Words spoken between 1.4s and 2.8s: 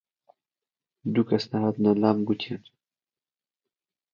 هاتنە لام گوتیان: